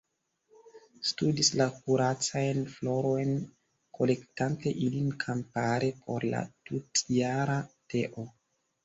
[1.07, 3.35] Studis la kuracajn florojn,
[3.97, 7.59] kolektante ilin kampare por la tutjara
[7.97, 8.27] teo.